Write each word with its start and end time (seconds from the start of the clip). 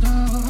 stars. 0.00 0.49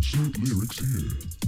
Insert 0.00 0.38
lyrics 0.38 0.78
here. 0.78 1.47